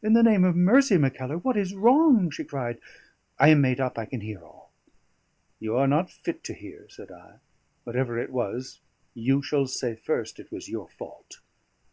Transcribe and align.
In 0.00 0.12
the 0.12 0.22
name 0.22 0.44
of 0.44 0.54
mercy, 0.54 0.96
Mackellar, 0.96 1.38
what 1.38 1.56
is 1.56 1.74
wrong?" 1.74 2.30
she 2.30 2.44
cried. 2.44 2.78
"I 3.36 3.48
am 3.48 3.60
made 3.60 3.80
up; 3.80 3.98
I 3.98 4.04
can 4.04 4.20
hear 4.20 4.38
all." 4.40 4.70
"You 5.58 5.74
are 5.74 5.88
not 5.88 6.08
fit 6.08 6.44
to 6.44 6.54
hear," 6.54 6.86
said 6.88 7.10
I. 7.10 7.40
"Whatever 7.82 8.16
it 8.16 8.30
was, 8.30 8.78
you 9.12 9.42
shall 9.42 9.66
say 9.66 9.96
first 9.96 10.38
it 10.38 10.52
was 10.52 10.68
your 10.68 10.88
fault." 10.90 11.40